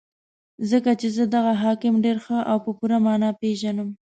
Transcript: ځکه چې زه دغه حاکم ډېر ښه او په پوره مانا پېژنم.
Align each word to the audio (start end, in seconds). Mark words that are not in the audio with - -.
ځکه 0.69 0.91
چې 0.99 1.07
زه 1.15 1.23
دغه 1.35 1.53
حاکم 1.63 1.93
ډېر 2.05 2.17
ښه 2.25 2.37
او 2.51 2.57
په 2.65 2.71
پوره 2.77 2.97
مانا 3.05 3.29
پېژنم. 3.39 3.89